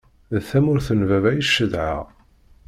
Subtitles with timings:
[0.33, 2.01] D tamurt n baba i cedheɣ.